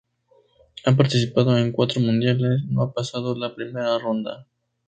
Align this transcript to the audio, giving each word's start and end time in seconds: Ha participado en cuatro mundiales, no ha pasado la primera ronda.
Ha 0.83 0.95
participado 0.97 1.55
en 1.59 1.71
cuatro 1.71 2.01
mundiales, 2.01 2.63
no 2.65 2.81
ha 2.81 2.91
pasado 2.91 3.37
la 3.37 3.53
primera 3.53 3.99
ronda. 3.99 4.47